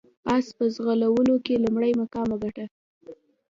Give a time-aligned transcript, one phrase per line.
[0.35, 2.65] اس په ځغلولو کې لومړی مقام وګاټه.